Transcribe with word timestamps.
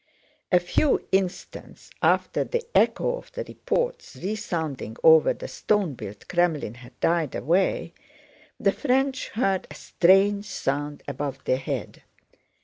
A 0.51 0.59
few 0.59 1.07
instants 1.11 1.91
after 2.01 2.43
the 2.43 2.63
echo 2.73 3.17
of 3.17 3.31
the 3.33 3.43
reports 3.43 4.17
resounding 4.19 4.97
over 5.03 5.31
the 5.31 5.47
stone 5.47 5.93
built 5.93 6.27
Krémlin 6.27 6.77
had 6.77 6.99
died 6.99 7.35
away 7.35 7.93
the 8.59 8.71
French 8.71 9.29
heard 9.29 9.67
a 9.69 9.75
strange 9.75 10.45
sound 10.45 11.03
above 11.07 11.43
their 11.43 11.57
head. 11.57 12.01